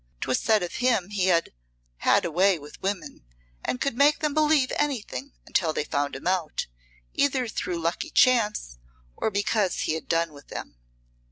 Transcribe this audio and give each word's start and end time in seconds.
'Twas 0.21 0.39
said 0.39 0.63
of 0.63 0.77
him 0.77 1.09
he 1.11 1.27
"had 1.27 2.25
a 2.25 2.31
way" 2.31 2.57
with 2.57 2.81
women 2.81 3.23
and 3.63 3.79
could 3.79 3.95
make 3.95 4.17
them 4.17 4.33
believe 4.33 4.71
anything 4.77 5.33
until 5.45 5.73
they 5.73 5.83
found 5.83 6.15
him 6.15 6.25
out, 6.25 6.65
either 7.13 7.47
through 7.47 7.77
lucky 7.79 8.09
chance 8.09 8.79
or 9.15 9.29
because 9.29 9.81
he 9.81 9.93
had 9.93 10.07
done 10.09 10.33
with 10.33 10.47
them. 10.47 10.75